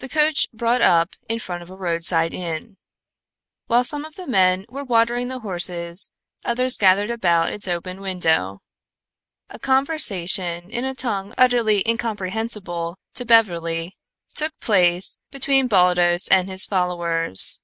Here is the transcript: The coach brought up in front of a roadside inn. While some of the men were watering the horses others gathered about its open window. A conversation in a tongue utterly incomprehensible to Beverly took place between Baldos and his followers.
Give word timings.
The 0.00 0.08
coach 0.08 0.48
brought 0.52 0.80
up 0.82 1.14
in 1.28 1.38
front 1.38 1.62
of 1.62 1.70
a 1.70 1.76
roadside 1.76 2.34
inn. 2.34 2.78
While 3.68 3.84
some 3.84 4.04
of 4.04 4.16
the 4.16 4.26
men 4.26 4.66
were 4.68 4.82
watering 4.82 5.28
the 5.28 5.38
horses 5.38 6.10
others 6.44 6.76
gathered 6.76 7.10
about 7.10 7.52
its 7.52 7.68
open 7.68 8.00
window. 8.00 8.60
A 9.48 9.60
conversation 9.60 10.68
in 10.68 10.84
a 10.84 10.96
tongue 10.96 11.32
utterly 11.38 11.88
incomprehensible 11.88 12.98
to 13.14 13.24
Beverly 13.24 13.96
took 14.34 14.58
place 14.58 15.20
between 15.30 15.68
Baldos 15.68 16.26
and 16.26 16.48
his 16.48 16.64
followers. 16.66 17.60